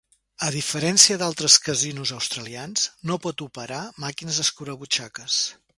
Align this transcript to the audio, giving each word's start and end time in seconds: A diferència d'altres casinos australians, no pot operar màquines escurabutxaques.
A 0.45 0.47
diferència 0.53 1.17
d'altres 1.23 1.57
casinos 1.67 2.15
australians, 2.17 2.89
no 3.11 3.21
pot 3.27 3.47
operar 3.49 3.83
màquines 4.07 4.45
escurabutxaques. 4.47 5.43